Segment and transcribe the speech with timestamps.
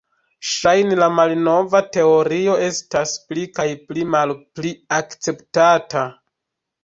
[0.51, 6.07] Ŝajne la malnova teorio estas pli kaj pli malpli akceptata.